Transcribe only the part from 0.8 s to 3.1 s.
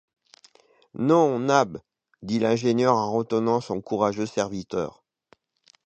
Non, Nab,» dit l’ingénieur,